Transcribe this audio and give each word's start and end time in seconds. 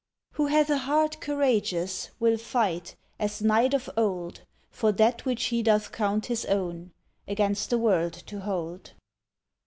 Who 0.31 0.47
hath 0.47 0.71
a 0.71 0.79
heart 0.79 1.19
courageous 1.21 2.09
Will 2.19 2.39
fight 2.39 2.95
as 3.19 3.39
knight 3.43 3.75
of 3.75 3.87
old 3.95 4.41
For 4.71 4.91
that 4.91 5.25
which 5.25 5.43
he 5.53 5.61
doth 5.61 5.91
count 5.91 6.25
his 6.25 6.43
own 6.45 6.89
Against 7.27 7.69
the 7.69 7.77
world 7.77 8.13
to 8.13 8.39
hold. 8.39 8.93